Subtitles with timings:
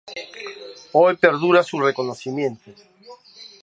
[0.93, 2.71] Hoy perdura su reconocimiento.